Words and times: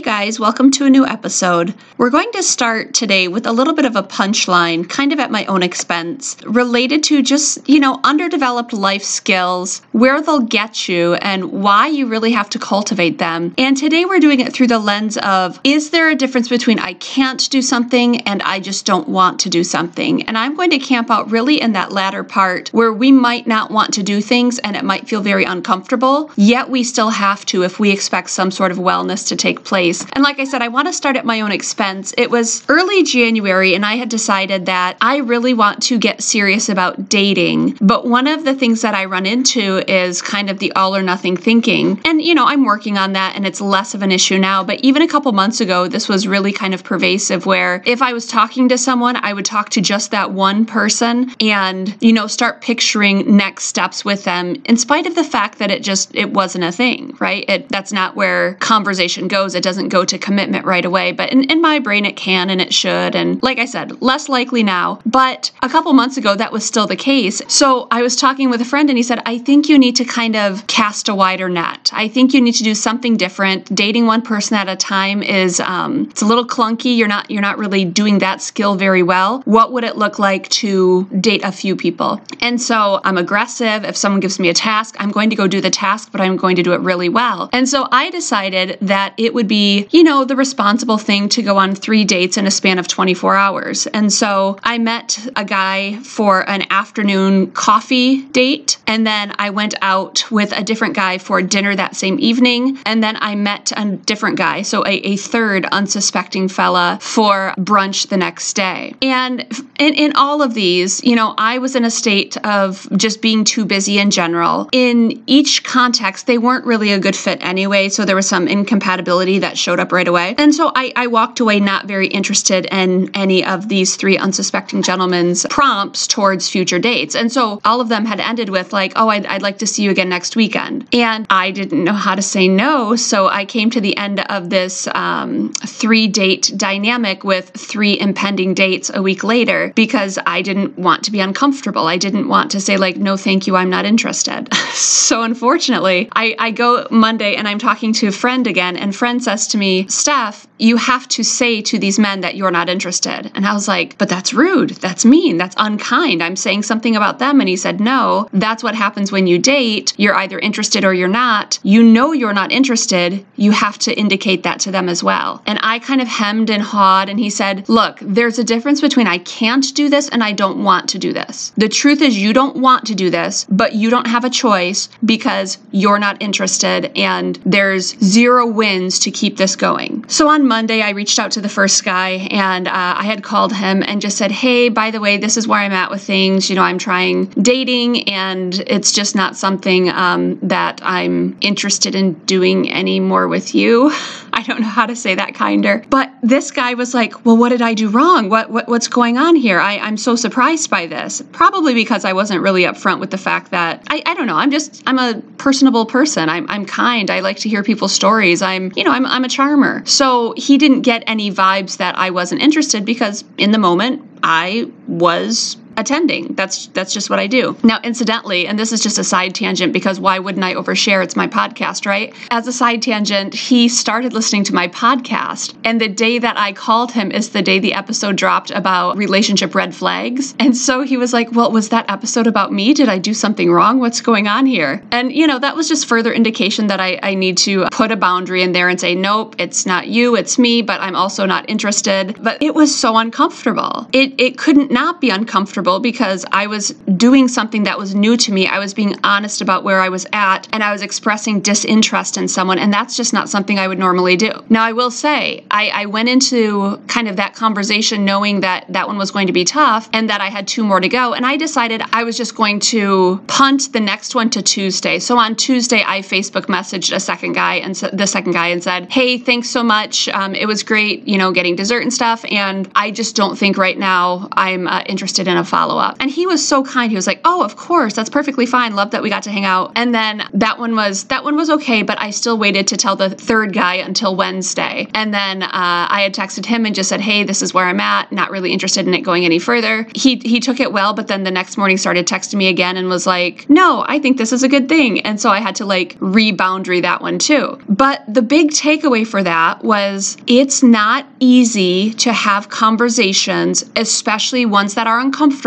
Hey 0.00 0.24
guys, 0.24 0.40
welcome 0.40 0.70
to 0.70 0.86
a 0.86 0.90
new 0.90 1.06
episode. 1.06 1.74
We're 1.98 2.08
going 2.08 2.32
to 2.32 2.42
start 2.42 2.94
today 2.94 3.28
with 3.28 3.46
a 3.46 3.52
little 3.52 3.74
bit 3.74 3.84
of 3.84 3.96
a 3.96 4.02
punchline, 4.02 4.88
kind 4.88 5.12
of 5.12 5.20
at 5.20 5.30
my 5.30 5.44
own 5.44 5.62
expense, 5.62 6.38
related 6.46 7.02
to 7.02 7.20
just, 7.20 7.68
you 7.68 7.78
know, 7.78 8.00
underdeveloped 8.02 8.72
life 8.72 9.02
skills, 9.02 9.82
where 9.92 10.22
they'll 10.22 10.40
get 10.40 10.88
you, 10.88 11.16
and 11.16 11.52
why 11.52 11.86
you 11.86 12.06
really 12.06 12.32
have 12.32 12.48
to 12.48 12.58
cultivate 12.58 13.18
them. 13.18 13.54
And 13.58 13.76
today 13.76 14.06
we're 14.06 14.20
doing 14.20 14.40
it 14.40 14.54
through 14.54 14.68
the 14.68 14.78
lens 14.78 15.18
of 15.18 15.60
is 15.64 15.90
there 15.90 16.08
a 16.08 16.14
difference 16.14 16.48
between 16.48 16.78
I 16.78 16.94
can't 16.94 17.50
do 17.50 17.60
something 17.60 18.22
and 18.22 18.40
I 18.40 18.58
just 18.58 18.86
don't 18.86 19.06
want 19.06 19.38
to 19.40 19.50
do 19.50 19.62
something? 19.62 20.22
And 20.22 20.38
I'm 20.38 20.56
going 20.56 20.70
to 20.70 20.78
camp 20.78 21.10
out 21.10 21.30
really 21.30 21.60
in 21.60 21.72
that 21.72 21.92
latter 21.92 22.24
part 22.24 22.70
where 22.70 22.94
we 22.94 23.12
might 23.12 23.46
not 23.46 23.70
want 23.70 23.92
to 23.94 24.02
do 24.02 24.22
things 24.22 24.58
and 24.60 24.76
it 24.76 24.84
might 24.84 25.10
feel 25.10 25.20
very 25.20 25.44
uncomfortable, 25.44 26.30
yet 26.36 26.70
we 26.70 26.84
still 26.84 27.10
have 27.10 27.44
to 27.44 27.64
if 27.64 27.78
we 27.78 27.90
expect 27.90 28.30
some 28.30 28.50
sort 28.50 28.72
of 28.72 28.78
wellness 28.78 29.28
to 29.28 29.36
take 29.36 29.62
place 29.62 29.89
place. 29.98 30.10
And 30.12 30.24
like 30.24 30.38
I 30.38 30.44
said, 30.44 30.62
I 30.62 30.68
want 30.68 30.88
to 30.88 30.92
start 30.92 31.16
at 31.16 31.24
my 31.24 31.40
own 31.40 31.52
expense. 31.52 32.14
It 32.16 32.30
was 32.30 32.62
early 32.68 33.02
January, 33.02 33.74
and 33.74 33.84
I 33.84 33.96
had 33.96 34.08
decided 34.08 34.66
that 34.66 34.96
I 35.00 35.18
really 35.18 35.54
want 35.54 35.82
to 35.84 35.98
get 35.98 36.22
serious 36.22 36.68
about 36.68 37.08
dating. 37.08 37.78
But 37.80 38.06
one 38.06 38.26
of 38.26 38.44
the 38.44 38.54
things 38.54 38.82
that 38.82 38.94
I 38.94 39.04
run 39.04 39.26
into 39.26 39.78
is 39.90 40.22
kind 40.22 40.50
of 40.50 40.58
the 40.58 40.72
all 40.72 40.94
or 40.96 41.02
nothing 41.02 41.36
thinking. 41.36 42.00
And, 42.04 42.22
you 42.22 42.34
know, 42.34 42.46
I'm 42.46 42.64
working 42.64 42.98
on 42.98 43.12
that, 43.14 43.36
and 43.36 43.46
it's 43.46 43.60
less 43.60 43.94
of 43.94 44.02
an 44.02 44.12
issue 44.12 44.38
now. 44.38 44.64
But 44.64 44.80
even 44.80 45.02
a 45.02 45.08
couple 45.08 45.32
months 45.32 45.60
ago, 45.60 45.88
this 45.88 46.08
was 46.08 46.26
really 46.26 46.52
kind 46.52 46.74
of 46.74 46.84
pervasive 46.84 47.46
where 47.46 47.82
if 47.86 48.02
I 48.02 48.12
was 48.12 48.26
talking 48.26 48.68
to 48.68 48.78
someone, 48.78 49.16
I 49.16 49.32
would 49.32 49.44
talk 49.44 49.70
to 49.70 49.80
just 49.80 50.10
that 50.10 50.32
one 50.32 50.64
person 50.66 51.32
and, 51.40 51.96
you 52.00 52.12
know, 52.12 52.26
start 52.26 52.60
picturing 52.60 53.36
next 53.36 53.64
steps 53.64 54.04
with 54.04 54.24
them 54.24 54.56
in 54.64 54.76
spite 54.76 55.06
of 55.06 55.14
the 55.14 55.24
fact 55.24 55.58
that 55.58 55.70
it 55.70 55.82
just 55.82 56.14
it 56.14 56.32
wasn't 56.32 56.64
a 56.64 56.72
thing, 56.72 57.16
right? 57.20 57.44
It 57.48 57.68
that's 57.68 57.92
not 57.92 58.16
where 58.16 58.54
conversation 58.54 59.28
goes. 59.28 59.54
It 59.54 59.62
doesn't 59.70 59.88
go 59.88 60.04
to 60.04 60.18
commitment 60.18 60.64
right 60.66 60.84
away, 60.84 61.12
but 61.12 61.30
in, 61.30 61.44
in 61.44 61.60
my 61.60 61.78
brain 61.78 62.04
it 62.04 62.16
can 62.16 62.50
and 62.50 62.60
it 62.60 62.74
should. 62.74 63.14
And 63.14 63.40
like 63.40 63.60
I 63.60 63.66
said, 63.66 64.02
less 64.02 64.28
likely 64.28 64.64
now. 64.64 64.98
But 65.06 65.52
a 65.62 65.68
couple 65.68 65.92
months 65.92 66.16
ago, 66.16 66.34
that 66.34 66.50
was 66.50 66.64
still 66.66 66.88
the 66.88 66.96
case. 66.96 67.40
So 67.46 67.86
I 67.92 68.02
was 68.02 68.16
talking 68.16 68.50
with 68.50 68.60
a 68.60 68.64
friend 68.64 68.90
and 68.90 68.98
he 68.98 69.04
said, 69.04 69.22
I 69.26 69.38
think 69.38 69.68
you 69.68 69.78
need 69.78 69.94
to 69.94 70.04
kind 70.04 70.34
of 70.34 70.66
cast 70.66 71.08
a 71.08 71.14
wider 71.14 71.48
net. 71.48 71.88
I 71.92 72.08
think 72.08 72.34
you 72.34 72.40
need 72.40 72.54
to 72.54 72.64
do 72.64 72.74
something 72.74 73.16
different. 73.16 73.72
Dating 73.72 74.06
one 74.06 74.22
person 74.22 74.56
at 74.56 74.68
a 74.68 74.74
time 74.74 75.22
is 75.22 75.60
um, 75.60 76.08
it's 76.10 76.22
a 76.22 76.26
little 76.26 76.46
clunky. 76.54 76.96
You're 76.96 77.14
not 77.16 77.30
you're 77.30 77.48
not 77.50 77.56
really 77.56 77.84
doing 77.84 78.18
that 78.18 78.42
skill 78.42 78.74
very 78.74 79.04
well. 79.04 79.42
What 79.44 79.70
would 79.72 79.84
it 79.84 79.96
look 79.96 80.18
like 80.18 80.48
to 80.62 81.04
date 81.20 81.44
a 81.44 81.52
few 81.52 81.76
people? 81.76 82.20
And 82.40 82.60
so 82.60 83.00
I'm 83.04 83.18
aggressive. 83.18 83.84
If 83.84 83.96
someone 83.96 84.18
gives 84.18 84.40
me 84.40 84.48
a 84.48 84.54
task, 84.70 84.96
I'm 84.98 85.12
going 85.12 85.30
to 85.30 85.36
go 85.36 85.46
do 85.46 85.60
the 85.60 85.70
task, 85.70 86.10
but 86.10 86.20
I'm 86.20 86.36
going 86.36 86.56
to 86.56 86.64
do 86.64 86.72
it 86.72 86.80
really 86.80 87.08
well. 87.08 87.48
And 87.52 87.68
so 87.68 87.86
I 87.92 88.10
decided 88.10 88.76
that 88.80 89.14
it 89.16 89.32
would 89.32 89.46
be 89.46 89.59
you 89.90 90.02
know, 90.02 90.24
the 90.24 90.36
responsible 90.36 90.98
thing 90.98 91.28
to 91.30 91.42
go 91.42 91.56
on 91.56 91.74
three 91.74 92.04
dates 92.04 92.36
in 92.36 92.46
a 92.46 92.50
span 92.50 92.78
of 92.78 92.88
24 92.88 93.36
hours. 93.36 93.86
And 93.88 94.12
so 94.12 94.58
I 94.62 94.78
met 94.78 95.18
a 95.36 95.44
guy 95.44 95.98
for 96.00 96.48
an 96.48 96.64
afternoon 96.70 97.50
coffee 97.52 98.22
date, 98.28 98.78
and 98.86 99.06
then 99.06 99.34
I 99.38 99.50
went 99.50 99.74
out 99.82 100.30
with 100.30 100.52
a 100.52 100.62
different 100.62 100.94
guy 100.94 101.18
for 101.18 101.42
dinner 101.42 101.74
that 101.74 101.96
same 101.96 102.18
evening, 102.18 102.78
and 102.86 103.02
then 103.02 103.16
I 103.20 103.34
met 103.34 103.72
a 103.76 103.96
different 103.96 104.36
guy, 104.36 104.62
so 104.62 104.84
a, 104.86 104.92
a 105.06 105.16
third 105.16 105.66
unsuspecting 105.66 106.48
fella 106.48 106.98
for 107.00 107.54
brunch 107.58 108.08
the 108.08 108.16
next 108.16 108.54
day. 108.54 108.94
And 109.02 109.40
in, 109.78 109.94
in 109.94 110.12
all 110.16 110.42
of 110.42 110.54
these, 110.54 111.02
you 111.04 111.16
know, 111.16 111.34
I 111.38 111.58
was 111.58 111.76
in 111.76 111.84
a 111.84 111.90
state 111.90 112.36
of 112.44 112.88
just 112.96 113.22
being 113.22 113.44
too 113.44 113.64
busy 113.64 113.98
in 113.98 114.10
general. 114.10 114.68
In 114.72 115.22
each 115.26 115.64
context, 115.64 116.26
they 116.26 116.38
weren't 116.38 116.64
really 116.64 116.92
a 116.92 116.98
good 116.98 117.16
fit 117.16 117.38
anyway, 117.42 117.88
so 117.88 118.04
there 118.04 118.16
was 118.16 118.28
some 118.28 118.48
incompatibility 118.48 119.38
that 119.38 119.49
showed 119.56 119.80
up 119.80 119.92
right 119.92 120.08
away. 120.08 120.34
And 120.38 120.54
so 120.54 120.72
I, 120.74 120.92
I 120.96 121.06
walked 121.06 121.40
away 121.40 121.60
not 121.60 121.86
very 121.86 122.06
interested 122.08 122.66
in 122.70 123.10
any 123.14 123.44
of 123.44 123.68
these 123.68 123.96
three 123.96 124.16
unsuspecting 124.18 124.82
gentlemen's 124.82 125.46
prompts 125.50 126.06
towards 126.06 126.48
future 126.48 126.78
dates. 126.78 127.14
And 127.14 127.32
so 127.32 127.60
all 127.64 127.80
of 127.80 127.88
them 127.88 128.04
had 128.04 128.20
ended 128.20 128.50
with, 128.50 128.72
like, 128.72 128.92
oh, 128.96 129.08
I'd, 129.08 129.26
I'd 129.26 129.42
like 129.42 129.58
to 129.58 129.66
see 129.66 129.82
you 129.82 129.90
again 129.90 130.08
next 130.08 130.36
weekend. 130.36 130.86
And 130.92 131.26
I 131.30 131.50
didn't 131.50 131.84
know 131.84 131.92
how 131.92 132.14
to 132.14 132.22
say 132.22 132.48
no. 132.48 132.96
So 132.96 133.28
I 133.28 133.44
came 133.44 133.70
to 133.70 133.80
the 133.80 133.96
end 133.96 134.20
of 134.20 134.50
this 134.50 134.88
um, 134.94 135.52
three 135.52 136.08
date 136.08 136.52
dynamic 136.56 137.24
with 137.24 137.50
three 137.50 137.98
impending 137.98 138.54
dates 138.54 138.90
a 138.92 139.02
week 139.02 139.24
later 139.24 139.72
because 139.74 140.18
I 140.26 140.42
didn't 140.42 140.78
want 140.78 141.04
to 141.04 141.12
be 141.12 141.20
uncomfortable. 141.20 141.86
I 141.86 141.96
didn't 141.96 142.28
want 142.28 142.50
to 142.52 142.60
say, 142.60 142.76
like, 142.76 142.96
no, 142.96 143.16
thank 143.16 143.46
you, 143.46 143.56
I'm 143.56 143.70
not 143.70 143.84
interested. 143.84 144.52
so 144.74 145.22
unfortunately, 145.22 146.08
I, 146.12 146.34
I 146.38 146.50
go 146.50 146.86
Monday 146.90 147.34
and 147.36 147.46
I'm 147.48 147.58
talking 147.58 147.92
to 147.94 148.08
a 148.08 148.12
friend 148.12 148.46
again, 148.46 148.76
and 148.76 148.94
friend 148.94 149.22
says 149.22 149.39
to 149.48 149.58
me, 149.58 149.86
Steph, 149.88 150.46
you 150.60 150.76
have 150.76 151.08
to 151.08 151.24
say 151.24 151.62
to 151.62 151.78
these 151.78 151.98
men 151.98 152.20
that 152.20 152.36
you're 152.36 152.50
not 152.50 152.68
interested. 152.68 153.30
And 153.34 153.46
I 153.46 153.54
was 153.54 153.68
like, 153.68 153.96
but 153.98 154.08
that's 154.08 154.34
rude. 154.34 154.70
That's 154.70 155.04
mean. 155.04 155.36
That's 155.36 155.54
unkind. 155.58 156.22
I'm 156.22 156.36
saying 156.36 156.64
something 156.64 156.96
about 156.96 157.18
them. 157.18 157.40
And 157.40 157.48
he 157.48 157.56
said, 157.56 157.80
no, 157.80 158.28
that's 158.32 158.62
what 158.62 158.74
happens 158.74 159.10
when 159.10 159.26
you 159.26 159.38
date. 159.38 159.94
You're 159.96 160.14
either 160.14 160.38
interested 160.38 160.84
or 160.84 160.92
you're 160.92 161.08
not. 161.08 161.58
You 161.62 161.82
know 161.82 162.12
you're 162.12 162.32
not 162.32 162.52
interested. 162.52 163.24
You 163.36 163.52
have 163.52 163.78
to 163.78 163.98
indicate 163.98 164.42
that 164.42 164.60
to 164.60 164.70
them 164.70 164.88
as 164.88 165.02
well. 165.02 165.42
And 165.46 165.58
I 165.62 165.78
kind 165.78 166.00
of 166.00 166.08
hemmed 166.08 166.50
and 166.50 166.62
hawed. 166.62 167.08
And 167.08 167.18
he 167.18 167.30
said, 167.30 167.68
look, 167.68 167.98
there's 168.00 168.38
a 168.38 168.44
difference 168.44 168.80
between 168.80 169.06
I 169.06 169.18
can't 169.18 169.74
do 169.74 169.88
this 169.88 170.08
and 170.08 170.22
I 170.22 170.32
don't 170.32 170.62
want 170.62 170.88
to 170.90 170.98
do 170.98 171.12
this. 171.12 171.52
The 171.56 171.68
truth 171.68 172.02
is, 172.02 172.18
you 172.18 172.32
don't 172.32 172.56
want 172.56 172.86
to 172.86 172.94
do 172.94 173.10
this, 173.10 173.46
but 173.48 173.74
you 173.74 173.90
don't 173.90 174.06
have 174.06 174.24
a 174.24 174.30
choice 174.30 174.88
because 175.04 175.58
you're 175.70 175.98
not 175.98 176.20
interested. 176.20 176.92
And 176.96 177.36
there's 177.46 177.98
zero 178.00 178.46
wins 178.46 178.98
to 179.00 179.10
keep 179.10 179.36
this 179.36 179.56
going. 179.56 180.04
So 180.08 180.28
on 180.28 180.49
Monday, 180.50 180.82
I 180.82 180.90
reached 180.90 181.20
out 181.20 181.30
to 181.32 181.40
the 181.40 181.48
first 181.48 181.84
guy 181.84 182.26
and 182.28 182.66
uh, 182.66 182.72
I 182.74 183.04
had 183.04 183.22
called 183.22 183.52
him 183.52 183.84
and 183.84 184.00
just 184.00 184.18
said, 184.18 184.32
Hey, 184.32 184.68
by 184.68 184.90
the 184.90 184.98
way, 184.98 185.16
this 185.16 185.36
is 185.36 185.46
where 185.46 185.60
I'm 185.60 185.70
at 185.70 185.92
with 185.92 186.02
things. 186.02 186.50
You 186.50 186.56
know, 186.56 186.62
I'm 186.62 186.76
trying 186.76 187.26
dating 187.26 188.08
and 188.08 188.52
it's 188.66 188.90
just 188.90 189.14
not 189.14 189.36
something 189.36 189.90
um, 189.90 190.40
that 190.42 190.80
I'm 190.82 191.38
interested 191.40 191.94
in 191.94 192.14
doing 192.24 192.72
anymore 192.72 193.28
with 193.28 193.54
you. 193.54 193.92
I 194.32 194.42
don't 194.42 194.60
know 194.60 194.66
how 194.66 194.86
to 194.86 194.96
say 194.96 195.14
that 195.14 195.34
kinder. 195.34 195.84
But 195.88 196.10
this 196.22 196.50
guy 196.50 196.74
was 196.74 196.94
like, 196.94 197.24
Well, 197.24 197.36
what 197.36 197.50
did 197.50 197.62
I 197.62 197.74
do 197.74 197.88
wrong? 197.88 198.28
What, 198.28 198.50
what 198.50 198.66
What's 198.68 198.88
going 198.88 199.18
on 199.18 199.36
here? 199.36 199.60
I, 199.60 199.78
I'm 199.78 199.96
so 199.96 200.16
surprised 200.16 200.68
by 200.68 200.86
this. 200.86 201.22
Probably 201.30 201.74
because 201.74 202.04
I 202.04 202.12
wasn't 202.12 202.42
really 202.42 202.62
upfront 202.62 202.98
with 202.98 203.12
the 203.12 203.18
fact 203.18 203.52
that 203.52 203.84
I, 203.88 204.02
I 204.04 204.14
don't 204.14 204.26
know, 204.26 204.36
I'm 204.36 204.50
just, 204.50 204.82
I'm 204.84 204.98
a 204.98 205.22
personable 205.38 205.86
person. 205.86 206.28
I'm, 206.28 206.50
I'm 206.50 206.66
kind. 206.66 207.08
I 207.08 207.20
like 207.20 207.38
to 207.38 207.48
hear 207.48 207.62
people's 207.62 207.92
stories. 207.92 208.42
I'm, 208.42 208.72
you 208.74 208.82
know, 208.82 208.90
I'm, 208.90 209.06
I'm 209.06 209.22
a 209.22 209.28
charmer. 209.28 209.86
So 209.86 210.34
he 210.40 210.56
didn't 210.58 210.80
get 210.82 211.04
any 211.06 211.30
vibes 211.30 211.76
that 211.76 211.96
I 211.98 212.10
wasn't 212.10 212.42
interested 212.42 212.84
because 212.84 213.24
in 213.36 213.52
the 213.52 213.58
moment 213.58 214.08
I 214.22 214.70
was 214.88 215.56
attending. 215.80 216.34
That's 216.34 216.66
that's 216.68 216.92
just 216.92 217.10
what 217.10 217.18
I 217.18 217.26
do. 217.26 217.56
Now, 217.64 217.80
incidentally, 217.82 218.46
and 218.46 218.58
this 218.58 218.72
is 218.72 218.82
just 218.82 218.98
a 218.98 219.04
side 219.04 219.34
tangent 219.34 219.72
because 219.72 219.98
why 219.98 220.18
wouldn't 220.18 220.44
I 220.44 220.54
overshare? 220.54 221.02
It's 221.02 221.16
my 221.16 221.26
podcast, 221.26 221.86
right? 221.86 222.14
As 222.30 222.46
a 222.46 222.52
side 222.52 222.82
tangent, 222.82 223.34
he 223.34 223.68
started 223.68 224.12
listening 224.12 224.44
to 224.44 224.54
my 224.54 224.68
podcast, 224.68 225.54
and 225.64 225.80
the 225.80 225.88
day 225.88 226.18
that 226.18 226.36
I 226.38 226.52
called 226.52 226.92
him 226.92 227.10
is 227.10 227.30
the 227.30 227.42
day 227.42 227.58
the 227.58 227.74
episode 227.74 228.16
dropped 228.16 228.50
about 228.50 228.96
relationship 228.96 229.54
red 229.54 229.74
flags. 229.74 230.34
And 230.38 230.56
so 230.56 230.82
he 230.82 230.96
was 230.96 231.12
like, 231.12 231.32
"Well, 231.32 231.50
was 231.50 231.70
that 231.70 231.90
episode 231.90 232.26
about 232.26 232.52
me? 232.52 232.74
Did 232.74 232.88
I 232.88 232.98
do 232.98 233.14
something 233.14 233.50
wrong? 233.50 233.80
What's 233.80 234.00
going 234.00 234.28
on 234.28 234.46
here?" 234.46 234.82
And 234.92 235.12
you 235.12 235.26
know, 235.26 235.38
that 235.38 235.56
was 235.56 235.68
just 235.68 235.86
further 235.86 236.12
indication 236.12 236.66
that 236.68 236.80
I, 236.80 236.98
I 237.02 237.14
need 237.14 237.38
to 237.38 237.66
put 237.72 237.90
a 237.90 237.96
boundary 237.96 238.42
in 238.42 238.52
there 238.52 238.68
and 238.68 238.78
say, 238.80 238.94
"Nope, 238.94 239.36
it's 239.38 239.64
not 239.66 239.88
you, 239.88 240.16
it's 240.16 240.38
me, 240.38 240.62
but 240.62 240.80
I'm 240.80 240.96
also 240.96 241.24
not 241.24 241.48
interested." 241.48 242.16
But 242.22 242.42
it 242.42 242.54
was 242.54 242.76
so 242.78 242.96
uncomfortable. 242.96 243.88
It 243.92 244.14
it 244.18 244.36
couldn't 244.36 244.70
not 244.70 245.00
be 245.00 245.10
uncomfortable 245.10 245.69
uncomfortable 245.70 245.80
because 245.80 246.24
I 246.32 246.46
was 246.46 246.70
doing 246.96 247.28
something 247.28 247.64
that 247.64 247.78
was 247.78 247.94
new 247.94 248.16
to 248.16 248.32
me. 248.32 248.46
I 248.46 248.58
was 248.58 248.74
being 248.74 248.96
honest 249.04 249.40
about 249.40 249.64
where 249.64 249.80
I 249.80 249.88
was 249.88 250.06
at 250.12 250.48
and 250.52 250.62
I 250.62 250.72
was 250.72 250.82
expressing 250.82 251.40
disinterest 251.40 252.16
in 252.16 252.28
someone. 252.28 252.58
And 252.58 252.72
that's 252.72 252.96
just 252.96 253.12
not 253.12 253.28
something 253.28 253.58
I 253.58 253.68
would 253.68 253.78
normally 253.78 254.16
do. 254.16 254.32
Now, 254.48 254.64
I 254.64 254.72
will 254.72 254.90
say, 254.90 255.44
I, 255.50 255.68
I 255.68 255.86
went 255.86 256.08
into 256.08 256.76
kind 256.88 257.08
of 257.08 257.16
that 257.16 257.34
conversation 257.34 258.04
knowing 258.04 258.40
that 258.40 258.64
that 258.68 258.86
one 258.86 258.98
was 258.98 259.10
going 259.10 259.26
to 259.26 259.32
be 259.32 259.44
tough 259.44 259.88
and 259.92 260.08
that 260.10 260.20
I 260.20 260.28
had 260.28 260.46
two 260.46 260.64
more 260.64 260.80
to 260.80 260.88
go. 260.88 261.14
And 261.14 261.24
I 261.24 261.36
decided 261.36 261.82
I 261.92 262.04
was 262.04 262.16
just 262.16 262.34
going 262.34 262.60
to 262.60 263.22
punt 263.26 263.72
the 263.72 263.80
next 263.80 264.14
one 264.14 264.30
to 264.30 264.42
Tuesday. 264.42 264.98
So 264.98 265.18
on 265.18 265.36
Tuesday, 265.36 265.82
I 265.86 266.00
Facebook 266.00 266.46
messaged 266.46 266.94
a 266.94 267.00
second 267.00 267.32
guy 267.32 267.56
and 267.56 267.74
the 267.74 268.06
second 268.06 268.32
guy 268.32 268.48
and 268.48 268.62
said, 268.62 268.90
Hey, 268.90 269.18
thanks 269.18 269.48
so 269.48 269.62
much. 269.62 270.08
Um, 270.08 270.34
it 270.34 270.46
was 270.46 270.62
great, 270.62 271.06
you 271.06 271.18
know, 271.18 271.32
getting 271.32 271.56
dessert 271.56 271.82
and 271.82 271.92
stuff. 271.92 272.24
And 272.30 272.70
I 272.74 272.90
just 272.90 273.16
don't 273.16 273.36
think 273.36 273.56
right 273.56 273.78
now 273.78 274.28
I'm 274.32 274.66
uh, 274.66 274.82
interested 274.86 275.28
in 275.28 275.36
a 275.36 275.44
follow 275.44 275.59
up. 275.68 275.96
And 276.00 276.10
he 276.10 276.26
was 276.26 276.46
so 276.46 276.62
kind. 276.64 276.90
He 276.90 276.96
was 276.96 277.06
like, 277.06 277.20
"Oh, 277.24 277.42
of 277.42 277.56
course, 277.56 277.94
that's 277.94 278.10
perfectly 278.10 278.46
fine. 278.46 278.74
Love 278.74 278.90
that 278.92 279.02
we 279.02 279.10
got 279.10 279.22
to 279.24 279.30
hang 279.30 279.44
out." 279.44 279.72
And 279.76 279.94
then 279.94 280.22
that 280.34 280.58
one 280.58 280.74
was 280.74 281.04
that 281.04 281.24
one 281.24 281.36
was 281.36 281.50
okay, 281.50 281.82
but 281.82 282.00
I 282.00 282.10
still 282.10 282.38
waited 282.38 282.66
to 282.68 282.76
tell 282.76 282.96
the 282.96 283.10
third 283.10 283.52
guy 283.52 283.74
until 283.74 284.16
Wednesday. 284.16 284.86
And 284.94 285.12
then 285.12 285.42
uh, 285.42 285.48
I 285.52 286.02
had 286.02 286.14
texted 286.14 286.46
him 286.46 286.66
and 286.66 286.74
just 286.74 286.88
said, 286.88 287.00
"Hey, 287.00 287.24
this 287.24 287.42
is 287.42 287.52
where 287.52 287.66
I'm 287.66 287.80
at. 287.80 288.12
Not 288.12 288.30
really 288.30 288.52
interested 288.52 288.86
in 288.86 288.94
it 288.94 289.00
going 289.00 289.24
any 289.24 289.38
further." 289.38 289.86
He 289.94 290.16
he 290.16 290.40
took 290.40 290.60
it 290.60 290.72
well, 290.72 290.92
but 290.94 291.08
then 291.08 291.24
the 291.24 291.30
next 291.30 291.56
morning 291.56 291.76
started 291.76 292.06
texting 292.06 292.34
me 292.34 292.48
again 292.48 292.76
and 292.76 292.88
was 292.88 293.06
like, 293.06 293.48
"No, 293.48 293.84
I 293.88 293.98
think 293.98 294.16
this 294.16 294.32
is 294.32 294.42
a 294.42 294.48
good 294.48 294.68
thing." 294.68 295.00
And 295.00 295.20
so 295.20 295.30
I 295.30 295.40
had 295.40 295.56
to 295.56 295.64
like 295.64 295.96
reboundary 296.00 296.80
that 296.82 297.02
one 297.02 297.18
too. 297.18 297.58
But 297.68 298.02
the 298.08 298.22
big 298.22 298.50
takeaway 298.50 299.06
for 299.06 299.22
that 299.22 299.64
was 299.64 300.16
it's 300.26 300.62
not 300.62 301.06
easy 301.18 301.92
to 301.94 302.12
have 302.12 302.48
conversations, 302.48 303.64
especially 303.76 304.46
ones 304.46 304.74
that 304.74 304.86
are 304.86 305.00
uncomfortable 305.00 305.39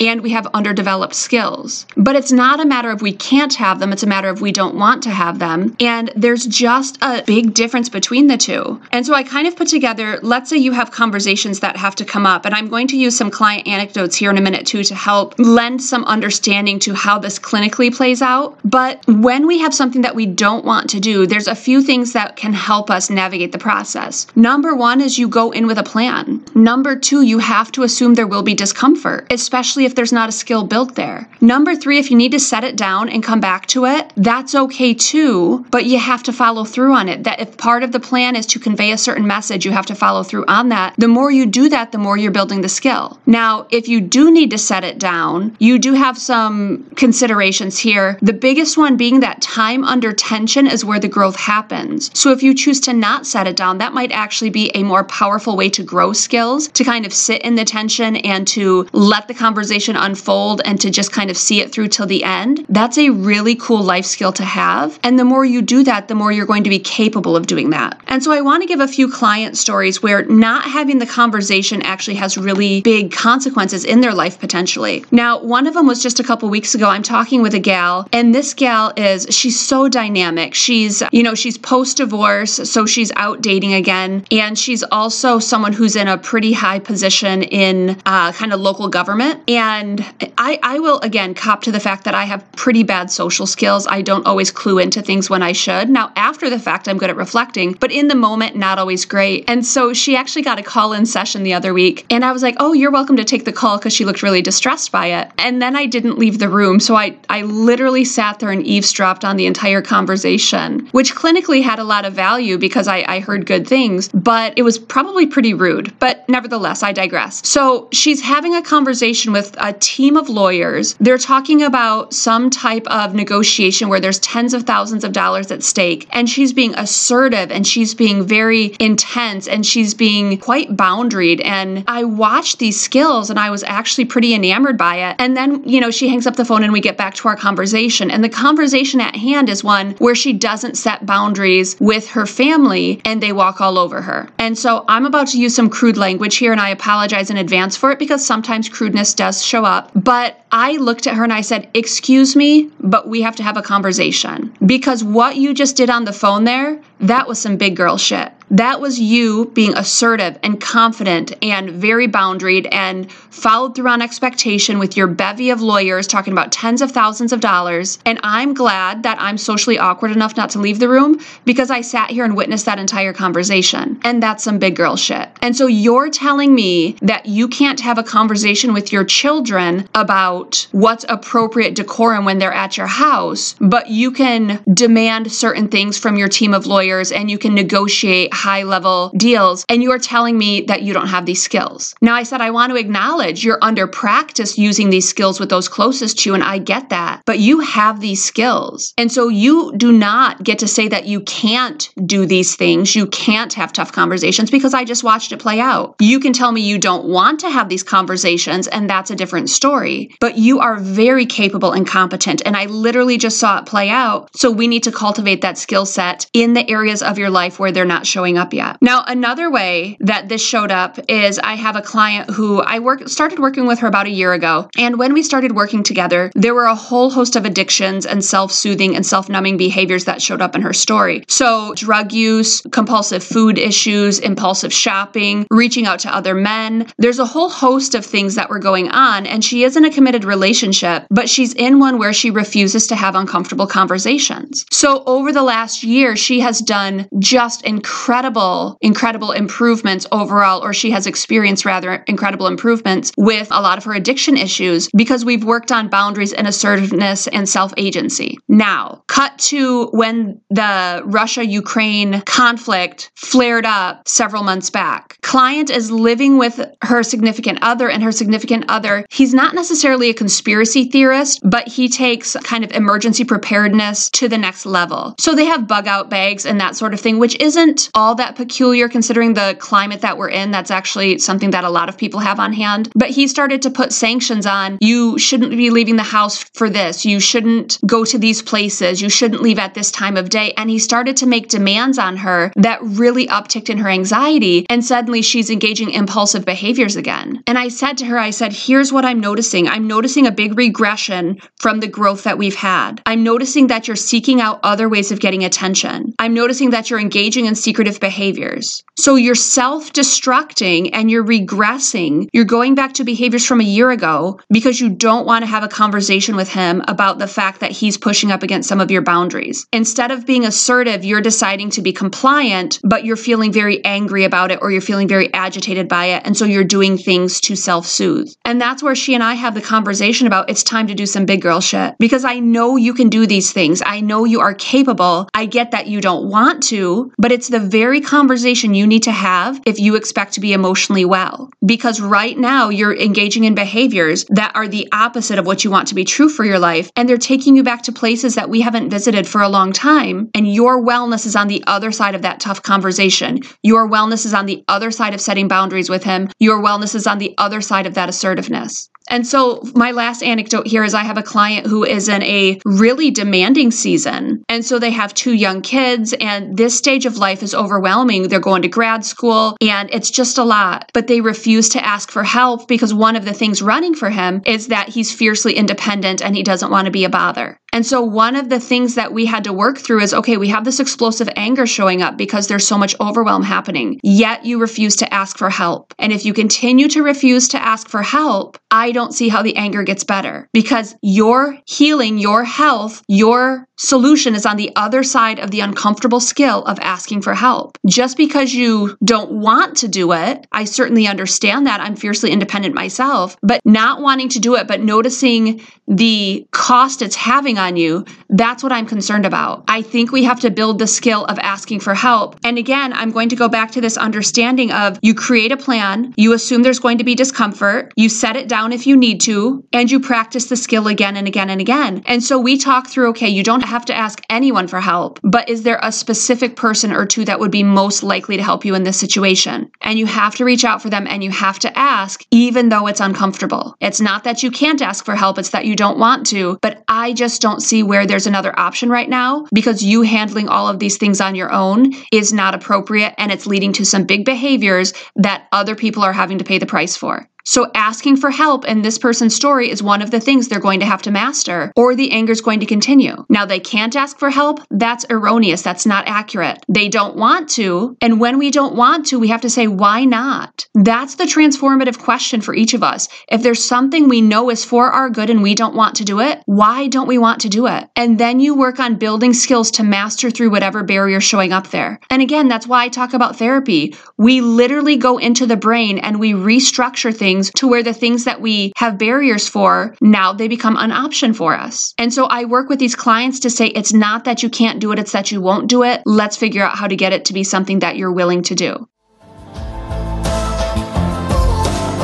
and 0.00 0.20
we 0.20 0.30
have 0.30 0.46
underdeveloped 0.54 1.14
skills. 1.14 1.86
But 1.96 2.16
it's 2.16 2.32
not 2.32 2.60
a 2.60 2.66
matter 2.66 2.90
of 2.90 3.02
we 3.02 3.12
can't 3.12 3.54
have 3.54 3.78
them, 3.78 3.92
it's 3.92 4.02
a 4.02 4.06
matter 4.06 4.28
of 4.28 4.40
we 4.40 4.52
don't 4.52 4.74
want 4.74 5.02
to 5.04 5.10
have 5.10 5.38
them. 5.38 5.76
And 5.80 6.12
there's 6.14 6.46
just 6.46 6.98
a 7.02 7.22
big 7.26 7.54
difference 7.54 7.88
between 7.88 8.26
the 8.26 8.36
two. 8.36 8.80
And 8.92 9.06
so 9.06 9.14
I 9.14 9.22
kind 9.22 9.48
of 9.48 9.56
put 9.56 9.68
together 9.68 10.18
let's 10.22 10.50
say 10.50 10.56
you 10.56 10.72
have 10.72 10.90
conversations 10.90 11.60
that 11.60 11.76
have 11.76 11.94
to 11.96 12.04
come 12.04 12.26
up, 12.26 12.44
and 12.44 12.54
I'm 12.54 12.68
going 12.68 12.88
to 12.88 12.96
use 12.96 13.16
some 13.16 13.30
client 13.30 13.66
anecdotes 13.66 14.16
here 14.16 14.30
in 14.30 14.38
a 14.38 14.40
minute 14.40 14.66
too 14.66 14.84
to 14.84 14.94
help 14.94 15.34
lend 15.38 15.82
some 15.82 16.04
understanding 16.04 16.78
to 16.80 16.94
how 16.94 17.18
this 17.18 17.38
clinically 17.38 17.94
plays 17.94 18.22
out. 18.22 18.58
But 18.64 19.06
when 19.06 19.46
we 19.46 19.58
have 19.58 19.74
something 19.74 20.02
that 20.02 20.14
we 20.14 20.26
don't 20.26 20.64
want 20.64 20.90
to 20.90 21.00
do, 21.00 21.26
there's 21.26 21.48
a 21.48 21.54
few 21.54 21.82
things 21.82 22.12
that 22.12 22.36
can 22.36 22.52
help 22.52 22.90
us 22.90 23.10
navigate 23.10 23.52
the 23.52 23.58
process. 23.58 24.26
Number 24.36 24.74
one 24.74 25.00
is 25.00 25.18
you 25.18 25.28
go 25.28 25.50
in 25.50 25.66
with 25.66 25.78
a 25.78 25.82
plan. 25.82 26.44
Number 26.54 26.96
two, 26.96 27.22
you 27.22 27.38
have 27.38 27.72
to 27.72 27.82
assume 27.82 28.14
there 28.14 28.26
will 28.26 28.42
be 28.42 28.54
discomfort, 28.54 29.26
especially 29.40 29.84
if 29.84 29.94
there's 29.94 30.12
not 30.12 30.28
a 30.28 30.32
skill 30.32 30.64
built 30.64 30.94
there. 30.94 31.28
Number 31.40 31.76
three, 31.76 31.98
if 31.98 32.10
you 32.10 32.16
need 32.16 32.32
to 32.32 32.40
set 32.40 32.64
it 32.64 32.76
down 32.76 33.08
and 33.08 33.22
come 33.22 33.40
back 33.40 33.66
to 33.66 33.86
it, 33.86 34.12
that's 34.16 34.54
okay 34.54 34.92
too, 34.94 35.64
but 35.70 35.84
you 35.84 35.98
have 35.98 36.22
to 36.24 36.32
follow 36.32 36.64
through 36.64 36.92
on 36.94 37.08
it. 37.08 37.24
That 37.24 37.40
if 37.40 37.56
part 37.56 37.82
of 37.82 37.92
the 37.92 38.00
plan 38.00 38.34
is 38.34 38.46
to 38.46 38.58
convey 38.58 38.90
a 38.92 38.98
certain 38.98 39.26
message, 39.26 39.64
you 39.64 39.72
have 39.72 39.86
to 39.86 39.94
follow 39.94 40.22
through 40.22 40.44
on 40.48 40.68
that. 40.70 40.94
The 40.98 41.08
more 41.08 41.30
you 41.30 41.46
do 41.46 41.68
that, 41.68 41.92
the 41.92 41.98
more 41.98 42.16
you're 42.16 42.32
building 42.32 42.62
the 42.62 42.68
skill. 42.68 43.20
Now, 43.26 43.66
if 43.70 43.86
you 43.86 44.00
do 44.00 44.30
need 44.32 44.50
to 44.50 44.58
set 44.58 44.82
it 44.82 44.98
down, 44.98 45.56
you 45.60 45.78
do 45.78 45.94
have 45.94 46.18
some 46.18 46.84
considerations 46.96 47.78
here. 47.78 48.18
The 48.20 48.32
biggest 48.32 48.76
one 48.76 48.96
being 48.96 49.20
that 49.20 49.40
time 49.40 49.84
under 49.84 50.12
tension 50.12 50.66
is 50.66 50.84
where 50.84 50.98
the 50.98 51.08
growth 51.08 51.36
happens. 51.36 52.10
So 52.18 52.32
if 52.32 52.42
you 52.42 52.54
choose 52.54 52.80
to 52.80 52.92
not 52.92 53.26
set 53.26 53.46
it 53.46 53.56
down, 53.56 53.78
that 53.78 53.94
might 53.94 54.10
actually 54.10 54.50
be 54.50 54.70
a 54.74 54.82
more 54.82 55.04
powerful 55.04 55.56
way 55.56 55.70
to 55.70 55.82
grow 55.84 56.12
skills, 56.12 56.68
to 56.68 56.82
kind 56.82 57.06
of 57.06 57.12
sit 57.12 57.42
in 57.42 57.54
the 57.54 57.64
tension 57.64 58.16
and 58.16 58.48
to 58.48 58.88
let 58.92 59.27
the 59.28 59.34
conversation 59.34 59.94
unfold 59.94 60.62
and 60.64 60.80
to 60.80 60.90
just 60.90 61.12
kind 61.12 61.30
of 61.30 61.36
see 61.36 61.60
it 61.60 61.70
through 61.70 61.88
till 61.88 62.06
the 62.06 62.24
end. 62.24 62.64
That's 62.70 62.96
a 62.96 63.10
really 63.10 63.54
cool 63.54 63.82
life 63.82 64.06
skill 64.06 64.32
to 64.32 64.44
have. 64.44 64.98
And 65.02 65.18
the 65.18 65.24
more 65.24 65.44
you 65.44 65.60
do 65.60 65.84
that, 65.84 66.08
the 66.08 66.14
more 66.14 66.32
you're 66.32 66.46
going 66.46 66.64
to 66.64 66.70
be 66.70 66.78
capable 66.78 67.36
of 67.36 67.46
doing 67.46 67.68
that. 67.70 68.00
And 68.06 68.24
so 68.24 68.32
I 68.32 68.40
want 68.40 68.62
to 68.62 68.66
give 68.66 68.80
a 68.80 68.88
few 68.88 69.06
client 69.06 69.58
stories 69.58 70.02
where 70.02 70.24
not 70.24 70.64
having 70.64 70.98
the 70.98 71.06
conversation 71.06 71.82
actually 71.82 72.14
has 72.16 72.38
really 72.38 72.80
big 72.80 73.12
consequences 73.12 73.84
in 73.84 74.00
their 74.00 74.14
life 74.14 74.40
potentially. 74.40 75.04
Now, 75.10 75.42
one 75.42 75.66
of 75.66 75.74
them 75.74 75.86
was 75.86 76.02
just 76.02 76.18
a 76.20 76.24
couple 76.24 76.48
weeks 76.48 76.74
ago. 76.74 76.88
I'm 76.88 77.02
talking 77.02 77.42
with 77.42 77.52
a 77.52 77.58
gal, 77.58 78.08
and 78.14 78.34
this 78.34 78.54
gal 78.54 78.94
is, 78.96 79.26
she's 79.28 79.60
so 79.60 79.88
dynamic. 79.90 80.54
She's, 80.54 81.02
you 81.12 81.22
know, 81.22 81.34
she's 81.34 81.58
post 81.58 81.98
divorce, 81.98 82.52
so 82.52 82.86
she's 82.86 83.12
out 83.16 83.42
dating 83.42 83.74
again. 83.74 84.24
And 84.30 84.58
she's 84.58 84.82
also 84.84 85.38
someone 85.38 85.74
who's 85.74 85.96
in 85.96 86.08
a 86.08 86.16
pretty 86.16 86.54
high 86.54 86.78
position 86.78 87.42
in 87.42 88.00
uh, 88.06 88.32
kind 88.32 88.54
of 88.54 88.60
local 88.60 88.88
government. 88.88 89.17
And 89.20 90.04
I, 90.36 90.58
I 90.62 90.78
will, 90.78 91.00
again, 91.00 91.34
cop 91.34 91.62
to 91.62 91.72
the 91.72 91.80
fact 91.80 92.04
that 92.04 92.14
I 92.14 92.24
have 92.24 92.50
pretty 92.52 92.82
bad 92.82 93.10
social 93.10 93.46
skills. 93.46 93.86
I 93.86 94.02
don't 94.02 94.26
always 94.26 94.50
clue 94.50 94.78
into 94.78 95.02
things 95.02 95.28
when 95.28 95.42
I 95.42 95.52
should. 95.52 95.90
Now, 95.90 96.12
after 96.16 96.48
the 96.48 96.58
fact, 96.58 96.88
I'm 96.88 96.98
good 96.98 97.10
at 97.10 97.16
reflecting, 97.16 97.72
but 97.72 97.90
in 97.90 98.08
the 98.08 98.14
moment, 98.14 98.56
not 98.56 98.78
always 98.78 99.04
great. 99.04 99.44
And 99.48 99.64
so 99.64 99.92
she 99.92 100.16
actually 100.16 100.42
got 100.42 100.58
a 100.58 100.62
call 100.62 100.92
in 100.92 101.06
session 101.06 101.42
the 101.42 101.54
other 101.54 101.74
week. 101.74 102.06
And 102.10 102.24
I 102.24 102.32
was 102.32 102.42
like, 102.42 102.56
oh, 102.60 102.72
you're 102.72 102.90
welcome 102.90 103.16
to 103.16 103.24
take 103.24 103.44
the 103.44 103.52
call 103.52 103.78
because 103.78 103.92
she 103.92 104.04
looked 104.04 104.22
really 104.22 104.42
distressed 104.42 104.92
by 104.92 105.06
it. 105.08 105.30
And 105.38 105.60
then 105.60 105.76
I 105.76 105.86
didn't 105.86 106.18
leave 106.18 106.38
the 106.38 106.48
room. 106.48 106.80
So 106.80 106.94
I, 106.94 107.16
I 107.28 107.42
literally 107.42 108.04
sat 108.04 108.38
there 108.38 108.50
and 108.50 108.64
eavesdropped 108.66 109.24
on 109.24 109.36
the 109.36 109.46
entire 109.46 109.82
conversation, 109.82 110.88
which 110.92 111.14
clinically 111.14 111.62
had 111.62 111.78
a 111.78 111.84
lot 111.84 112.04
of 112.04 112.12
value 112.12 112.58
because 112.58 112.88
I, 112.88 113.04
I 113.08 113.20
heard 113.20 113.46
good 113.46 113.66
things, 113.66 114.08
but 114.08 114.54
it 114.56 114.62
was 114.62 114.78
probably 114.78 115.26
pretty 115.26 115.54
rude. 115.54 115.98
But 115.98 116.28
nevertheless, 116.28 116.82
I 116.82 116.92
digress. 116.92 117.46
So 117.46 117.88
she's 117.92 118.20
having 118.20 118.54
a 118.54 118.62
conversation 118.62 119.07
with 119.08 119.56
a 119.58 119.72
team 119.72 120.16
of 120.16 120.28
lawyers. 120.28 120.94
They're 121.00 121.18
talking 121.18 121.62
about 121.62 122.12
some 122.12 122.50
type 122.50 122.86
of 122.88 123.14
negotiation 123.14 123.88
where 123.88 124.00
there's 124.00 124.18
tens 124.18 124.52
of 124.52 124.64
thousands 124.64 125.02
of 125.02 125.12
dollars 125.12 125.50
at 125.50 125.62
stake, 125.62 126.06
and 126.10 126.28
she's 126.28 126.52
being 126.52 126.74
assertive 126.74 127.50
and 127.50 127.66
she's 127.66 127.94
being 127.94 128.26
very 128.26 128.76
intense 128.78 129.48
and 129.48 129.64
she's 129.64 129.94
being 129.94 130.36
quite 130.38 130.76
boundaried. 130.76 131.42
And 131.44 131.84
I 131.86 132.04
watched 132.04 132.58
these 132.58 132.78
skills 132.78 133.30
and 133.30 133.38
I 133.38 133.50
was 133.50 133.62
actually 133.64 134.04
pretty 134.04 134.34
enamored 134.34 134.76
by 134.76 134.96
it. 135.10 135.16
And 135.18 135.36
then, 135.36 135.66
you 135.66 135.80
know, 135.80 135.90
she 135.90 136.08
hangs 136.08 136.26
up 136.26 136.36
the 136.36 136.44
phone 136.44 136.62
and 136.62 136.72
we 136.72 136.80
get 136.80 136.96
back 136.96 137.14
to 137.14 137.28
our 137.28 137.36
conversation. 137.36 138.10
And 138.10 138.22
the 138.22 138.28
conversation 138.28 139.00
at 139.00 139.16
hand 139.16 139.48
is 139.48 139.64
one 139.64 139.92
where 139.92 140.14
she 140.14 140.32
doesn't 140.32 140.76
set 140.76 141.06
boundaries 141.06 141.76
with 141.80 142.08
her 142.08 142.26
family 142.26 143.00
and 143.04 143.22
they 143.22 143.32
walk 143.32 143.60
all 143.60 143.78
over 143.78 144.02
her. 144.02 144.28
And 144.38 144.58
so 144.58 144.84
I'm 144.88 145.06
about 145.06 145.28
to 145.28 145.40
use 145.40 145.54
some 145.54 145.70
crude 145.70 145.96
language 145.96 146.36
here 146.36 146.52
and 146.52 146.60
I 146.60 146.70
apologize 146.70 147.30
in 147.30 147.36
advance 147.36 147.76
for 147.76 147.90
it 147.90 147.98
because 147.98 148.24
sometimes 148.24 148.68
does 149.14 149.44
show 149.44 149.64
up. 149.64 149.90
But 149.94 150.44
I 150.52 150.72
looked 150.76 151.06
at 151.06 151.14
her 151.14 151.24
and 151.24 151.32
I 151.32 151.40
said, 151.40 151.68
Excuse 151.74 152.36
me, 152.36 152.70
but 152.80 153.08
we 153.08 153.22
have 153.22 153.36
to 153.36 153.42
have 153.42 153.56
a 153.56 153.62
conversation. 153.62 154.54
Because 154.64 155.02
what 155.04 155.36
you 155.36 155.54
just 155.54 155.76
did 155.76 155.90
on 155.90 156.04
the 156.04 156.12
phone 156.12 156.44
there, 156.44 156.80
that 157.00 157.28
was 157.28 157.40
some 157.40 157.56
big 157.56 157.76
girl 157.76 157.96
shit. 157.96 158.32
That 158.50 158.80
was 158.80 158.98
you 158.98 159.50
being 159.54 159.76
assertive 159.76 160.38
and 160.42 160.58
confident 160.58 161.32
and 161.42 161.70
very 161.70 162.08
boundaried 162.08 162.66
and 162.72 163.10
followed 163.12 163.74
through 163.74 163.90
on 163.90 164.00
expectation 164.00 164.78
with 164.78 164.96
your 164.96 165.06
bevy 165.06 165.50
of 165.50 165.60
lawyers 165.60 166.06
talking 166.06 166.32
about 166.32 166.50
tens 166.50 166.80
of 166.80 166.90
thousands 166.90 167.32
of 167.32 167.40
dollars. 167.40 167.98
And 168.06 168.18
I'm 168.22 168.54
glad 168.54 169.02
that 169.02 169.20
I'm 169.20 169.36
socially 169.36 169.78
awkward 169.78 170.12
enough 170.12 170.36
not 170.36 170.48
to 170.50 170.60
leave 170.60 170.78
the 170.78 170.88
room 170.88 171.20
because 171.44 171.70
I 171.70 171.82
sat 171.82 172.10
here 172.10 172.24
and 172.24 172.34
witnessed 172.34 172.64
that 172.64 172.78
entire 172.78 173.12
conversation. 173.12 174.00
And 174.02 174.22
that's 174.22 174.44
some 174.44 174.58
big 174.58 174.76
girl 174.76 174.96
shit. 174.96 175.28
And 175.42 175.54
so 175.54 175.66
you're 175.66 176.08
telling 176.08 176.54
me 176.54 176.96
that 177.02 177.26
you 177.26 177.48
can't 177.48 177.80
have 177.80 177.98
a 177.98 178.02
conversation 178.02 178.72
with 178.72 178.92
your 178.92 179.04
children 179.04 179.86
about 179.94 180.66
what's 180.72 181.04
appropriate 181.10 181.74
decorum 181.74 182.24
when 182.24 182.38
they're 182.38 182.50
at 182.50 182.78
your 182.78 182.86
house, 182.86 183.54
but 183.60 183.90
you 183.90 184.10
can 184.10 184.62
demand 184.72 185.30
certain 185.30 185.68
things 185.68 185.98
from 185.98 186.16
your 186.16 186.28
team 186.28 186.54
of 186.54 186.66
lawyers 186.66 186.87
and 186.88 187.30
you 187.30 187.38
can 187.38 187.54
negotiate 187.54 188.32
high 188.32 188.62
level 188.62 189.12
deals, 189.16 189.64
and 189.68 189.82
you're 189.82 189.98
telling 189.98 190.38
me 190.38 190.62
that 190.62 190.82
you 190.82 190.94
don't 190.94 191.08
have 191.08 191.26
these 191.26 191.42
skills. 191.42 191.94
Now, 192.00 192.14
I 192.14 192.22
said, 192.22 192.40
I 192.40 192.50
want 192.50 192.70
to 192.70 192.76
acknowledge 192.76 193.44
you're 193.44 193.58
under 193.62 193.86
practice 193.86 194.56
using 194.56 194.90
these 194.90 195.08
skills 195.08 195.38
with 195.38 195.50
those 195.50 195.68
closest 195.68 196.20
to 196.20 196.30
you, 196.30 196.34
and 196.34 196.42
I 196.42 196.58
get 196.58 196.88
that, 196.88 197.22
but 197.26 197.38
you 197.38 197.60
have 197.60 198.00
these 198.00 198.24
skills. 198.24 198.94
And 198.96 199.12
so 199.12 199.28
you 199.28 199.76
do 199.76 199.92
not 199.92 200.42
get 200.42 200.58
to 200.60 200.68
say 200.68 200.88
that 200.88 201.06
you 201.06 201.20
can't 201.20 201.90
do 202.06 202.24
these 202.24 202.56
things, 202.56 202.96
you 202.96 203.06
can't 203.06 203.52
have 203.52 203.72
tough 203.72 203.92
conversations 203.92 204.50
because 204.50 204.74
I 204.74 204.84
just 204.84 205.04
watched 205.04 205.32
it 205.32 205.38
play 205.38 205.60
out. 205.60 205.96
You 206.00 206.20
can 206.20 206.32
tell 206.32 206.52
me 206.52 206.62
you 206.62 206.78
don't 206.78 207.04
want 207.06 207.40
to 207.40 207.50
have 207.50 207.68
these 207.68 207.82
conversations, 207.82 208.66
and 208.68 208.88
that's 208.88 209.10
a 209.10 209.16
different 209.16 209.50
story, 209.50 210.10
but 210.20 210.38
you 210.38 210.60
are 210.60 210.78
very 210.78 211.26
capable 211.26 211.72
and 211.72 211.86
competent, 211.86 212.40
and 212.46 212.56
I 212.56 212.64
literally 212.64 213.18
just 213.18 213.38
saw 213.38 213.58
it 213.58 213.66
play 213.66 213.90
out. 213.90 214.30
So 214.36 214.50
we 214.50 214.66
need 214.66 214.84
to 214.84 214.92
cultivate 214.92 215.42
that 215.42 215.58
skill 215.58 215.86
set 215.86 216.26
in 216.32 216.54
the 216.54 216.68
areas 216.78 217.02
of 217.02 217.18
your 217.18 217.28
life 217.28 217.58
where 217.58 217.72
they're 217.72 217.84
not 217.84 218.06
showing 218.06 218.38
up 218.38 218.54
yet. 218.54 218.78
Now, 218.80 219.02
another 219.04 219.50
way 219.50 219.96
that 219.98 220.28
this 220.28 220.40
showed 220.40 220.70
up 220.70 220.96
is 221.08 221.40
I 221.40 221.54
have 221.54 221.74
a 221.74 221.82
client 221.82 222.30
who 222.30 222.60
I 222.60 222.78
work 222.78 223.08
started 223.08 223.40
working 223.40 223.66
with 223.66 223.80
her 223.80 223.88
about 223.88 224.06
a 224.06 224.10
year 224.20 224.32
ago. 224.32 224.70
And 224.78 224.96
when 224.96 225.12
we 225.12 225.24
started 225.24 225.56
working 225.56 225.82
together, 225.82 226.30
there 226.36 226.54
were 226.54 226.66
a 226.66 226.76
whole 226.76 227.10
host 227.10 227.34
of 227.34 227.44
addictions 227.44 228.06
and 228.06 228.24
self-soothing 228.24 228.94
and 228.94 229.04
self-numbing 229.04 229.56
behaviors 229.56 230.04
that 230.04 230.22
showed 230.22 230.40
up 230.40 230.54
in 230.54 230.62
her 230.62 230.72
story. 230.72 231.24
So, 231.26 231.74
drug 231.74 232.12
use, 232.12 232.60
compulsive 232.70 233.24
food 233.24 233.58
issues, 233.58 234.20
impulsive 234.20 234.72
shopping, 234.72 235.46
reaching 235.50 235.86
out 235.86 235.98
to 236.00 236.14
other 236.14 236.34
men. 236.34 236.86
There's 236.98 237.18
a 237.18 237.26
whole 237.26 237.50
host 237.50 237.96
of 237.96 238.06
things 238.06 238.36
that 238.36 238.50
were 238.50 238.60
going 238.60 238.88
on 238.90 239.26
and 239.26 239.44
she 239.44 239.64
is 239.64 239.76
in 239.76 239.84
a 239.84 239.90
committed 239.90 240.24
relationship, 240.24 241.06
but 241.10 241.28
she's 241.28 241.54
in 241.54 241.80
one 241.80 241.98
where 241.98 242.12
she 242.12 242.30
refuses 242.30 242.86
to 242.86 242.96
have 242.96 243.16
uncomfortable 243.16 243.66
conversations. 243.66 244.64
So, 244.70 245.02
over 245.06 245.32
the 245.32 245.42
last 245.42 245.82
year, 245.82 246.14
she 246.14 246.38
has 246.40 246.60
done 246.68 247.08
just 247.18 247.62
incredible, 247.62 248.78
incredible 248.80 249.32
improvements 249.32 250.06
overall, 250.12 250.62
or 250.62 250.72
she 250.72 250.90
has 250.92 251.06
experienced 251.06 251.64
rather 251.64 252.04
incredible 252.06 252.46
improvements 252.46 253.10
with 253.16 253.48
a 253.50 253.60
lot 253.60 253.78
of 253.78 253.84
her 253.84 253.94
addiction 253.94 254.36
issues 254.36 254.88
because 254.96 255.24
we've 255.24 255.44
worked 255.44 255.72
on 255.72 255.88
boundaries 255.88 256.32
and 256.32 256.46
assertiveness 256.46 257.26
and 257.28 257.48
self 257.48 257.72
agency. 257.76 258.38
Now, 258.48 259.02
cut 259.08 259.36
to 259.50 259.86
when 259.88 260.40
the 260.50 261.02
Russia 261.04 261.44
Ukraine 261.44 262.20
conflict 262.22 263.10
flared 263.16 263.66
up 263.66 264.06
several 264.06 264.44
months 264.44 264.70
back. 264.70 265.18
Client 265.22 265.70
is 265.70 265.90
living 265.90 266.38
with 266.38 266.60
her 266.82 267.02
significant 267.02 267.58
other, 267.62 267.88
and 267.88 268.02
her 268.02 268.12
significant 268.12 268.64
other, 268.68 269.06
he's 269.10 269.34
not 269.34 269.54
necessarily 269.54 270.10
a 270.10 270.14
conspiracy 270.14 270.84
theorist, 270.84 271.40
but 271.42 271.66
he 271.66 271.88
takes 271.88 272.36
kind 272.44 272.64
of 272.64 272.72
emergency 272.72 273.24
preparedness 273.24 274.10
to 274.10 274.28
the 274.28 274.38
next 274.38 274.66
level. 274.66 275.14
So 275.18 275.34
they 275.34 275.46
have 275.46 275.66
bug 275.66 275.86
out 275.86 276.10
bags 276.10 276.44
and 276.44 276.57
that 276.58 276.76
sort 276.76 276.94
of 276.94 277.00
thing, 277.00 277.18
which 277.18 277.38
isn't 277.40 277.90
all 277.94 278.14
that 278.16 278.36
peculiar 278.36 278.88
considering 278.88 279.34
the 279.34 279.56
climate 279.58 280.00
that 280.00 280.18
we're 280.18 280.28
in. 280.28 280.50
That's 280.50 280.70
actually 280.70 281.18
something 281.18 281.50
that 281.50 281.64
a 281.64 281.70
lot 281.70 281.88
of 281.88 281.96
people 281.96 282.20
have 282.20 282.40
on 282.40 282.52
hand. 282.52 282.90
But 282.94 283.10
he 283.10 283.26
started 283.28 283.62
to 283.62 283.70
put 283.70 283.92
sanctions 283.92 284.46
on 284.46 284.78
you 284.80 285.18
shouldn't 285.18 285.50
be 285.50 285.70
leaving 285.70 285.96
the 285.96 286.02
house 286.02 286.42
for 286.54 286.70
this, 286.70 287.04
you 287.04 287.20
shouldn't 287.20 287.78
go 287.86 288.04
to 288.04 288.18
these 288.18 288.42
places, 288.42 289.00
you 289.00 289.08
shouldn't 289.08 289.42
leave 289.42 289.58
at 289.58 289.74
this 289.74 289.90
time 289.90 290.16
of 290.16 290.28
day. 290.28 290.52
And 290.56 290.70
he 290.70 290.78
started 290.78 291.16
to 291.18 291.26
make 291.26 291.48
demands 291.48 291.98
on 291.98 292.16
her 292.18 292.52
that 292.56 292.80
really 292.82 293.26
upticked 293.28 293.70
in 293.70 293.78
her 293.78 293.88
anxiety. 293.88 294.66
And 294.68 294.84
suddenly 294.84 295.22
she's 295.22 295.50
engaging 295.50 295.90
impulsive 295.90 296.44
behaviors 296.44 296.96
again. 296.96 297.42
And 297.46 297.58
I 297.58 297.68
said 297.68 297.98
to 297.98 298.06
her, 298.06 298.18
I 298.18 298.30
said, 298.30 298.52
here's 298.52 298.92
what 298.92 299.04
I'm 299.04 299.20
noticing. 299.20 299.68
I'm 299.68 299.86
noticing 299.86 300.26
a 300.26 300.32
big 300.32 300.58
regression 300.58 301.40
from 301.58 301.80
the 301.80 301.88
growth 301.88 302.24
that 302.24 302.38
we've 302.38 302.54
had. 302.54 303.00
I'm 303.06 303.22
noticing 303.22 303.68
that 303.68 303.86
you're 303.86 303.96
seeking 303.96 304.40
out 304.40 304.60
other 304.62 304.88
ways 304.88 305.12
of 305.12 305.20
getting 305.20 305.44
attention. 305.44 306.14
I'm 306.18 306.34
noticing 306.48 306.70
that 306.70 306.88
you're 306.88 306.98
engaging 306.98 307.44
in 307.44 307.54
secretive 307.54 308.00
behaviors. 308.00 308.82
So 308.96 309.16
you're 309.16 309.34
self 309.34 309.92
destructing 309.92 310.88
and 310.94 311.10
you're 311.10 311.22
regressing. 311.22 312.26
You're 312.32 312.46
going 312.46 312.74
back 312.74 312.94
to 312.94 313.04
behaviors 313.04 313.44
from 313.44 313.60
a 313.60 313.64
year 313.64 313.90
ago 313.90 314.40
because 314.50 314.80
you 314.80 314.88
don't 314.88 315.26
want 315.26 315.42
to 315.42 315.46
have 315.46 315.62
a 315.62 315.68
conversation 315.68 316.36
with 316.36 316.48
him 316.48 316.82
about 316.88 317.18
the 317.18 317.26
fact 317.26 317.60
that 317.60 317.70
he's 317.70 317.98
pushing 317.98 318.32
up 318.32 318.42
against 318.42 318.66
some 318.66 318.80
of 318.80 318.90
your 318.90 319.02
boundaries. 319.02 319.66
Instead 319.74 320.10
of 320.10 320.24
being 320.24 320.46
assertive, 320.46 321.04
you're 321.04 321.20
deciding 321.20 321.68
to 321.68 321.82
be 321.82 321.92
compliant, 321.92 322.80
but 322.82 323.04
you're 323.04 323.16
feeling 323.16 323.52
very 323.52 323.84
angry 323.84 324.24
about 324.24 324.50
it 324.50 324.58
or 324.62 324.70
you're 324.70 324.80
feeling 324.80 325.06
very 325.06 325.32
agitated 325.34 325.86
by 325.86 326.06
it. 326.06 326.22
And 326.24 326.34
so 326.34 326.46
you're 326.46 326.64
doing 326.64 326.96
things 326.96 327.42
to 327.42 327.56
self 327.56 327.86
soothe. 327.86 328.32
And 328.46 328.58
that's 328.58 328.82
where 328.82 328.96
she 328.96 329.14
and 329.14 329.22
I 329.22 329.34
have 329.34 329.54
the 329.54 329.60
conversation 329.60 330.26
about 330.26 330.48
it's 330.48 330.62
time 330.62 330.86
to 330.86 330.94
do 330.94 331.04
some 331.04 331.26
big 331.26 331.42
girl 331.42 331.60
shit 331.60 331.94
because 331.98 332.24
I 332.24 332.38
know 332.38 332.76
you 332.76 332.94
can 332.94 333.10
do 333.10 333.26
these 333.26 333.52
things. 333.52 333.82
I 333.84 334.00
know 334.00 334.24
you 334.24 334.40
are 334.40 334.54
capable. 334.54 335.28
I 335.34 335.44
get 335.44 335.72
that 335.72 335.88
you 335.88 336.00
don't 336.00 336.27
want 336.28 336.62
to, 336.64 337.10
but 337.18 337.32
it's 337.32 337.48
the 337.48 337.58
very 337.58 338.00
conversation 338.00 338.74
you 338.74 338.86
need 338.86 339.02
to 339.04 339.12
have 339.12 339.60
if 339.66 339.80
you 339.80 339.96
expect 339.96 340.34
to 340.34 340.40
be 340.40 340.52
emotionally 340.52 341.04
well. 341.04 341.50
Because 341.64 342.00
right 342.00 342.38
now 342.38 342.68
you're 342.68 342.96
engaging 342.96 343.44
in 343.44 343.54
behaviors 343.54 344.24
that 344.30 344.52
are 344.54 344.68
the 344.68 344.88
opposite 344.92 345.38
of 345.38 345.46
what 345.46 345.64
you 345.64 345.70
want 345.70 345.88
to 345.88 345.94
be 345.94 346.04
true 346.04 346.28
for 346.28 346.44
your 346.44 346.58
life. 346.58 346.90
And 346.94 347.08
they're 347.08 347.16
taking 347.16 347.56
you 347.56 347.62
back 347.62 347.82
to 347.82 347.92
places 347.92 348.34
that 348.34 348.50
we 348.50 348.60
haven't 348.60 348.90
visited 348.90 349.26
for 349.26 349.40
a 349.40 349.48
long 349.48 349.72
time. 349.72 350.30
And 350.34 350.52
your 350.52 350.80
wellness 350.80 351.26
is 351.26 351.34
on 351.34 351.48
the 351.48 351.64
other 351.66 351.90
side 351.90 352.14
of 352.14 352.22
that 352.22 352.40
tough 352.40 352.62
conversation. 352.62 353.40
Your 353.62 353.88
wellness 353.88 354.24
is 354.24 354.34
on 354.34 354.46
the 354.46 354.62
other 354.68 354.90
side 354.90 355.14
of 355.14 355.20
setting 355.20 355.48
boundaries 355.48 355.88
with 355.88 356.04
him. 356.04 356.28
Your 356.38 356.62
wellness 356.62 356.94
is 356.94 357.06
on 357.06 357.18
the 357.18 357.34
other 357.38 357.60
side 357.60 357.86
of 357.86 357.94
that 357.94 358.08
assertiveness. 358.08 358.88
And 359.08 359.26
so, 359.26 359.62
my 359.74 359.90
last 359.92 360.22
anecdote 360.22 360.66
here 360.66 360.84
is 360.84 360.94
I 360.94 361.04
have 361.04 361.18
a 361.18 361.22
client 361.22 361.66
who 361.66 361.84
is 361.84 362.08
in 362.08 362.22
a 362.22 362.60
really 362.64 363.10
demanding 363.10 363.70
season. 363.70 364.44
And 364.48 364.64
so, 364.64 364.78
they 364.78 364.90
have 364.90 365.14
two 365.14 365.32
young 365.32 365.62
kids, 365.62 366.12
and 366.20 366.56
this 366.56 366.76
stage 366.76 367.06
of 367.06 367.16
life 367.16 367.42
is 367.42 367.54
overwhelming. 367.54 368.28
They're 368.28 368.40
going 368.40 368.62
to 368.62 368.68
grad 368.68 369.04
school, 369.04 369.56
and 369.60 369.88
it's 369.92 370.10
just 370.10 370.38
a 370.38 370.44
lot. 370.44 370.90
But 370.94 371.06
they 371.06 371.20
refuse 371.20 371.68
to 371.70 371.84
ask 371.84 372.10
for 372.10 372.22
help 372.22 372.68
because 372.68 372.92
one 372.92 373.16
of 373.16 373.24
the 373.24 373.34
things 373.34 373.62
running 373.62 373.94
for 373.94 374.10
him 374.10 374.42
is 374.44 374.68
that 374.68 374.88
he's 374.88 375.12
fiercely 375.12 375.54
independent 375.54 376.22
and 376.22 376.36
he 376.36 376.42
doesn't 376.42 376.70
want 376.70 376.86
to 376.86 376.90
be 376.90 377.04
a 377.04 377.08
bother. 377.08 377.58
And 377.78 377.86
so, 377.86 378.02
one 378.02 378.34
of 378.34 378.48
the 378.48 378.58
things 378.58 378.96
that 378.96 379.12
we 379.12 379.24
had 379.24 379.44
to 379.44 379.52
work 379.52 379.78
through 379.78 380.00
is 380.00 380.12
okay, 380.12 380.36
we 380.36 380.48
have 380.48 380.64
this 380.64 380.80
explosive 380.80 381.28
anger 381.36 381.64
showing 381.64 382.02
up 382.02 382.16
because 382.16 382.48
there's 382.48 382.66
so 382.66 382.76
much 382.76 382.96
overwhelm 382.98 383.44
happening, 383.44 384.00
yet 384.02 384.44
you 384.44 384.58
refuse 384.58 384.96
to 384.96 385.14
ask 385.14 385.38
for 385.38 385.48
help. 385.48 385.94
And 385.96 386.12
if 386.12 386.24
you 386.24 386.34
continue 386.34 386.88
to 386.88 387.04
refuse 387.04 387.46
to 387.50 387.64
ask 387.64 387.88
for 387.88 388.02
help, 388.02 388.58
I 388.72 388.90
don't 388.90 389.14
see 389.14 389.28
how 389.28 389.42
the 389.42 389.54
anger 389.54 389.84
gets 389.84 390.02
better 390.02 390.48
because 390.52 390.96
your 391.02 391.56
healing, 391.68 392.18
your 392.18 392.42
health, 392.42 393.00
your 393.06 393.67
solution 393.78 394.34
is 394.34 394.44
on 394.44 394.56
the 394.56 394.70
other 394.76 395.02
side 395.02 395.38
of 395.38 395.50
the 395.50 395.60
uncomfortable 395.60 396.20
skill 396.20 396.64
of 396.64 396.78
asking 396.80 397.22
for 397.22 397.34
help. 397.34 397.78
Just 397.86 398.16
because 398.16 398.52
you 398.52 398.96
don't 399.04 399.30
want 399.32 399.76
to 399.78 399.88
do 399.88 400.12
it, 400.12 400.46
I 400.52 400.64
certainly 400.64 401.06
understand 401.06 401.66
that. 401.66 401.80
I'm 401.80 401.96
fiercely 401.96 402.30
independent 402.30 402.74
myself, 402.74 403.36
but 403.42 403.60
not 403.64 404.02
wanting 404.02 404.28
to 404.30 404.40
do 404.40 404.56
it, 404.56 404.66
but 404.66 404.80
noticing 404.80 405.62
the 405.86 406.46
cost 406.50 407.02
it's 407.02 407.16
having 407.16 407.58
on 407.58 407.76
you, 407.76 408.04
that's 408.28 408.62
what 408.62 408.72
I'm 408.72 408.86
concerned 408.86 409.24
about. 409.24 409.64
I 409.68 409.82
think 409.82 410.12
we 410.12 410.24
have 410.24 410.40
to 410.40 410.50
build 410.50 410.78
the 410.78 410.86
skill 410.86 411.24
of 411.24 411.38
asking 411.38 411.80
for 411.80 411.94
help. 411.94 412.38
And 412.44 412.58
again, 412.58 412.92
I'm 412.92 413.10
going 413.10 413.30
to 413.30 413.36
go 413.36 413.48
back 413.48 413.70
to 413.72 413.80
this 413.80 413.96
understanding 413.96 414.70
of 414.72 414.98
you 415.02 415.14
create 415.14 415.52
a 415.52 415.56
plan, 415.56 416.12
you 416.16 416.32
assume 416.34 416.62
there's 416.62 416.78
going 416.78 416.98
to 416.98 417.04
be 417.04 417.14
discomfort, 417.14 417.92
you 417.96 418.08
set 418.08 418.36
it 418.36 418.48
down 418.48 418.72
if 418.72 418.86
you 418.86 418.96
need 418.96 419.20
to, 419.22 419.64
and 419.72 419.90
you 419.90 420.00
practice 420.00 420.46
the 420.46 420.56
skill 420.56 420.88
again 420.88 421.16
and 421.16 421.26
again 421.26 421.48
and 421.48 421.60
again. 421.60 422.02
And 422.06 422.22
so 422.22 422.38
we 422.38 422.58
talk 422.58 422.88
through 422.88 423.08
okay, 423.10 423.28
you 423.28 423.42
don't 423.42 423.62
have 423.68 423.84
to 423.86 423.94
ask 423.94 424.20
anyone 424.28 424.66
for 424.66 424.80
help, 424.80 425.20
but 425.22 425.48
is 425.48 425.62
there 425.62 425.78
a 425.82 425.92
specific 425.92 426.56
person 426.56 426.92
or 426.92 427.06
two 427.06 427.24
that 427.26 427.38
would 427.38 427.50
be 427.50 427.62
most 427.62 428.02
likely 428.02 428.36
to 428.36 428.42
help 428.42 428.64
you 428.64 428.74
in 428.74 428.82
this 428.82 428.98
situation? 428.98 429.70
And 429.82 429.98
you 429.98 430.06
have 430.06 430.34
to 430.36 430.44
reach 430.44 430.64
out 430.64 430.82
for 430.82 430.90
them 430.90 431.06
and 431.06 431.22
you 431.22 431.30
have 431.30 431.58
to 431.60 431.78
ask, 431.78 432.24
even 432.30 432.68
though 432.70 432.86
it's 432.86 433.00
uncomfortable. 433.00 433.76
It's 433.80 434.00
not 434.00 434.24
that 434.24 434.42
you 434.42 434.50
can't 434.50 434.82
ask 434.82 435.04
for 435.04 435.14
help, 435.14 435.38
it's 435.38 435.50
that 435.50 435.66
you 435.66 435.76
don't 435.76 435.98
want 435.98 436.26
to, 436.28 436.58
but 436.62 436.82
I 436.88 437.12
just 437.12 437.40
don't 437.42 437.60
see 437.60 437.82
where 437.82 438.06
there's 438.06 438.26
another 438.26 438.58
option 438.58 438.88
right 438.88 439.08
now 439.08 439.46
because 439.52 439.82
you 439.82 440.02
handling 440.02 440.48
all 440.48 440.68
of 440.68 440.78
these 440.78 440.96
things 440.96 441.20
on 441.20 441.34
your 441.34 441.52
own 441.52 441.92
is 442.12 442.32
not 442.32 442.54
appropriate 442.54 443.14
and 443.18 443.30
it's 443.30 443.46
leading 443.46 443.72
to 443.74 443.84
some 443.84 444.04
big 444.04 444.24
behaviors 444.24 444.92
that 445.16 445.46
other 445.52 445.74
people 445.74 446.02
are 446.02 446.12
having 446.12 446.38
to 446.38 446.44
pay 446.44 446.58
the 446.58 446.66
price 446.66 446.96
for. 446.96 447.28
So, 447.50 447.70
asking 447.74 448.18
for 448.18 448.30
help 448.30 448.66
in 448.66 448.82
this 448.82 448.98
person's 448.98 449.34
story 449.34 449.70
is 449.70 449.82
one 449.82 450.02
of 450.02 450.10
the 450.10 450.20
things 450.20 450.48
they're 450.48 450.60
going 450.60 450.80
to 450.80 450.86
have 450.86 451.00
to 451.00 451.10
master, 451.10 451.72
or 451.76 451.94
the 451.94 452.10
anger 452.10 452.32
is 452.32 452.42
going 452.42 452.60
to 452.60 452.66
continue. 452.66 453.24
Now, 453.30 453.46
they 453.46 453.58
can't 453.58 453.96
ask 453.96 454.18
for 454.18 454.28
help. 454.28 454.60
That's 454.70 455.06
erroneous. 455.08 455.62
That's 455.62 455.86
not 455.86 456.06
accurate. 456.06 456.62
They 456.68 456.90
don't 456.90 457.16
want 457.16 457.48
to. 457.60 457.96
And 458.02 458.20
when 458.20 458.36
we 458.36 458.50
don't 458.50 458.74
want 458.74 459.06
to, 459.06 459.18
we 459.18 459.28
have 459.28 459.40
to 459.40 459.48
say, 459.48 459.66
why 459.66 460.04
not? 460.04 460.66
That's 460.74 461.14
the 461.14 461.24
transformative 461.24 461.98
question 461.98 462.42
for 462.42 462.54
each 462.54 462.74
of 462.74 462.82
us. 462.82 463.08
If 463.30 463.42
there's 463.42 463.64
something 463.64 464.10
we 464.10 464.20
know 464.20 464.50
is 464.50 464.62
for 464.62 464.90
our 464.90 465.08
good 465.08 465.30
and 465.30 465.42
we 465.42 465.54
don't 465.54 465.74
want 465.74 465.94
to 465.96 466.04
do 466.04 466.20
it, 466.20 466.42
why 466.44 466.86
don't 466.88 467.08
we 467.08 467.16
want 467.16 467.40
to 467.40 467.48
do 467.48 467.66
it? 467.66 467.88
And 467.96 468.20
then 468.20 468.40
you 468.40 468.54
work 468.54 468.78
on 468.78 468.96
building 468.96 469.32
skills 469.32 469.70
to 469.70 469.82
master 469.82 470.30
through 470.30 470.50
whatever 470.50 470.82
barrier 470.82 471.22
showing 471.22 471.54
up 471.54 471.68
there. 471.68 471.98
And 472.10 472.20
again, 472.20 472.48
that's 472.48 472.66
why 472.66 472.84
I 472.84 472.88
talk 472.90 473.14
about 473.14 473.36
therapy. 473.36 473.96
We 474.18 474.42
literally 474.42 474.98
go 474.98 475.16
into 475.16 475.46
the 475.46 475.56
brain 475.56 475.96
and 475.96 476.20
we 476.20 476.34
restructure 476.34 477.16
things 477.16 477.37
things 477.38 477.52
to 477.56 477.68
where 477.68 477.82
the 477.82 477.92
things 477.92 478.24
that 478.24 478.40
we 478.40 478.72
have 478.76 478.98
barriers 478.98 479.48
for, 479.48 479.94
now 480.00 480.32
they 480.32 480.48
become 480.48 480.76
an 480.76 480.90
option 480.90 481.32
for 481.32 481.54
us. 481.54 481.94
And 481.98 482.12
so 482.12 482.26
I 482.26 482.44
work 482.44 482.68
with 482.68 482.78
these 482.78 482.96
clients 482.96 483.38
to 483.40 483.50
say 483.50 483.68
it's 483.68 483.92
not 483.92 484.24
that 484.24 484.42
you 484.42 484.50
can't 484.50 484.80
do 484.80 484.92
it, 484.92 484.98
it's 484.98 485.12
that 485.12 485.30
you 485.30 485.40
won't 485.40 485.68
do 485.68 485.84
it. 485.84 486.02
Let's 486.04 486.36
figure 486.36 486.64
out 486.64 486.76
how 486.76 486.88
to 486.88 486.96
get 486.96 487.12
it 487.12 487.24
to 487.26 487.32
be 487.32 487.44
something 487.44 487.78
that 487.80 487.96
you're 487.96 488.12
willing 488.12 488.42
to 488.42 488.54
do. 488.54 488.88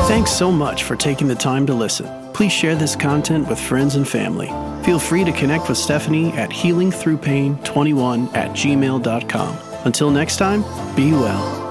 Thanks 0.06 0.30
so 0.30 0.52
much 0.52 0.84
for 0.84 0.96
taking 0.96 1.26
the 1.26 1.34
time 1.34 1.66
to 1.66 1.74
listen. 1.74 2.06
Please 2.32 2.52
share 2.52 2.76
this 2.76 2.94
content 2.94 3.48
with 3.48 3.58
friends 3.58 3.96
and 3.96 4.06
family. 4.06 4.48
Feel 4.84 4.98
free 4.98 5.24
to 5.24 5.32
connect 5.32 5.68
with 5.68 5.78
Stephanie 5.78 6.30
at 6.32 6.50
healingthroughpain21 6.50 8.36
at 8.36 8.50
gmail.com. 8.50 9.58
Until 9.84 10.10
next 10.10 10.36
time, 10.36 10.62
be 10.94 11.12
well. 11.12 11.63